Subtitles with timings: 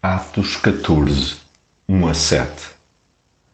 [0.00, 1.38] Atos 14,
[1.88, 2.50] 1 a 7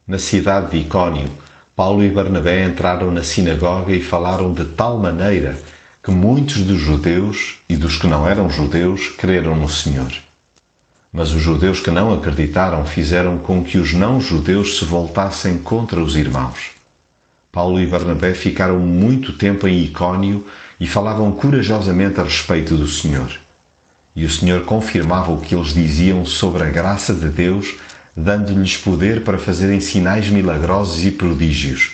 [0.07, 1.31] Na cidade de Icónio,
[1.75, 5.59] Paulo e Barnabé entraram na sinagoga e falaram de tal maneira
[6.03, 10.13] que muitos dos judeus e dos que não eram judeus creram no Senhor.
[11.11, 16.15] Mas os judeus que não acreditaram fizeram com que os não-judeus se voltassem contra os
[16.15, 16.73] irmãos.
[17.51, 20.47] Paulo e Barnabé ficaram muito tempo em Icónio
[20.79, 23.44] e falavam corajosamente a respeito do Senhor.
[24.17, 27.75] E o Senhor confirmava o que eles diziam sobre a graça de Deus,
[28.17, 31.93] dando-lhes poder para fazerem sinais milagrosos e prodígios.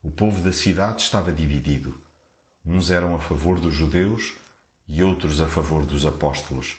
[0.00, 2.00] O povo da cidade estava dividido.
[2.64, 4.34] Uns eram a favor dos judeus
[4.86, 6.76] e outros a favor dos apóstolos.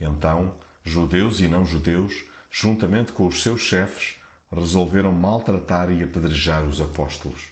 [0.00, 4.16] Então, judeus e não-judeus, juntamente com os seus chefes,
[4.50, 7.48] resolveram maltratar e apedrejar os apóstolos.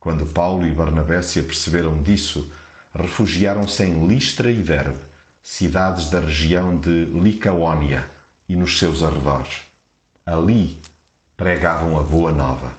[0.00, 2.50] Quando Paulo e Barnabé se aperceberam disso,
[2.92, 5.15] refugiaram-se em Listra e Derbe
[5.46, 8.10] cidades da região de Licaónia
[8.48, 9.62] e nos seus arredores.
[10.26, 10.80] Ali
[11.36, 12.72] pregavam a boa nova.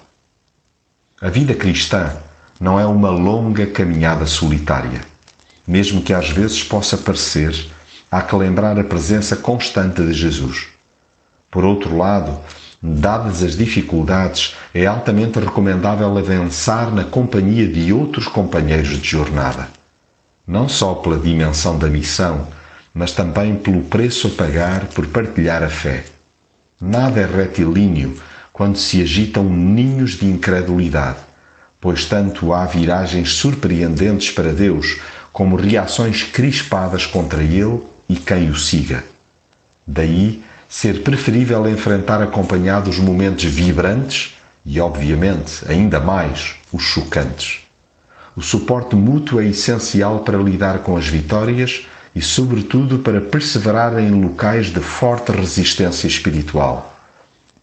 [1.21, 2.17] A vida cristã
[2.59, 4.99] não é uma longa caminhada solitária.
[5.65, 7.71] Mesmo que às vezes possa parecer,
[8.11, 10.67] há que lembrar a presença constante de Jesus.
[11.49, 12.37] Por outro lado,
[12.83, 19.69] dadas as dificuldades, é altamente recomendável avançar na companhia de outros companheiros de jornada.
[20.45, 22.47] Não só pela dimensão da missão,
[22.97, 26.03] mas também pelo preço a pagar por partilhar a fé.
[26.81, 28.17] Nada é retilíneo
[28.51, 31.19] quando se agitam ninhos de incredulidade,
[31.79, 34.99] pois tanto há viragens surpreendentes para Deus
[35.31, 39.03] como reações crispadas contra Ele e quem o siga.
[39.85, 47.59] Daí ser preferível enfrentar acompanhado os momentos vibrantes e, obviamente, ainda mais os chocantes.
[48.35, 51.85] O suporte mútuo é essencial para lidar com as vitórias
[52.17, 56.97] e, sobretudo, para perseverar em locais de forte resistência espiritual.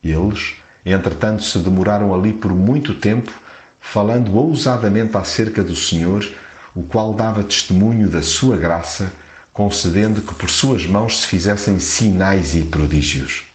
[0.03, 0.55] Eles,
[0.87, 3.33] entretanto, se demoraram ali por muito tempo,
[3.81, 6.25] falando ousadamente acerca do Senhor,
[6.73, 9.13] o qual dava testemunho da sua graça,
[9.53, 13.47] concedendo que por suas mãos se fizessem sinais e prodígios.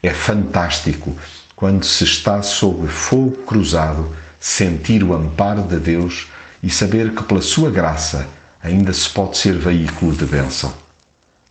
[0.00, 1.16] É fantástico
[1.56, 6.28] quando se está sob fogo cruzado sentir o amparo de Deus
[6.62, 10.72] e saber que pela sua graça ainda se pode ser veículo de bênção.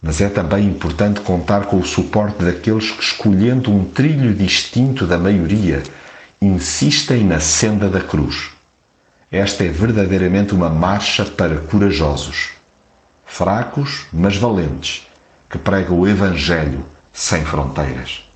[0.02, 5.18] Mas é também importante contar com o suporte daqueles que, escolhendo um trilho distinto da
[5.18, 5.82] maioria,
[6.42, 8.52] insistem na senda da cruz.
[9.32, 12.52] Esta é verdadeiramente uma marcha para corajosos,
[13.26, 15.08] fracos, mas valentes,
[15.50, 18.27] que pregam o Evangelho sem fronteiras.